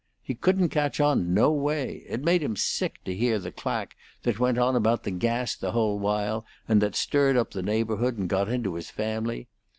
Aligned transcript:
He 0.23 0.33
couldn't 0.33 0.69
catch 0.69 0.99
on 0.99 1.31
no 1.31 1.51
way. 1.51 2.03
It 2.09 2.23
made 2.23 2.41
him 2.41 2.55
sick 2.55 3.03
to 3.03 3.13
hear 3.15 3.37
the 3.37 3.51
clack 3.51 3.95
that 4.23 4.39
went 4.39 4.57
on 4.57 4.75
about 4.75 5.03
the 5.03 5.11
gas 5.11 5.55
the 5.55 5.73
whole 5.73 5.99
while, 5.99 6.43
and 6.67 6.81
that 6.81 6.95
stirred 6.95 7.37
up 7.37 7.51
the 7.51 7.61
neighborhood 7.61 8.17
and 8.17 8.27
got 8.27 8.49
into 8.49 8.73
his 8.73 8.89
family. 8.89 9.47